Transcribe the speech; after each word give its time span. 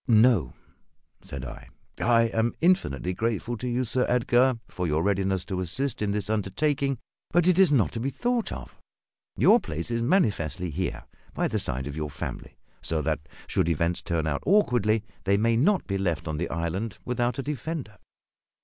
"No," 0.07 0.53
said 1.21 1.45
I; 1.45 1.69
"I 1.99 2.23
am 2.33 2.55
infinitely 2.59 3.13
grateful 3.13 3.55
to 3.57 3.67
you, 3.67 3.83
Sir 3.83 4.07
Edgar, 4.09 4.57
for 4.67 4.87
your 4.87 5.03
readiness 5.03 5.45
to 5.45 5.59
assist 5.61 6.01
in 6.01 6.09
this 6.09 6.27
undertaking; 6.27 6.97
but 7.29 7.45
it 7.47 7.59
is 7.59 7.71
not 7.71 7.91
to 7.91 7.99
be 7.99 8.09
thought 8.09 8.51
of. 8.51 8.75
Your 9.37 9.59
place 9.59 9.91
is 9.91 10.01
manifestly 10.01 10.71
here, 10.71 11.03
by 11.35 11.47
the 11.47 11.59
side 11.59 11.85
of 11.85 11.95
your 11.95 12.09
family, 12.09 12.57
so 12.81 13.03
that, 13.03 13.19
should 13.45 13.69
events 13.69 14.01
turn 14.01 14.25
out 14.25 14.41
awkwardly, 14.43 15.03
they 15.25 15.37
may 15.37 15.55
not 15.55 15.85
be 15.85 15.99
left 15.99 16.27
on 16.27 16.37
the 16.37 16.49
island 16.49 16.97
without 17.05 17.37
a 17.37 17.43
defender. 17.43 17.97